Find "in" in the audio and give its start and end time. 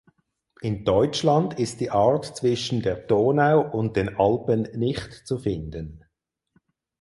0.61-0.83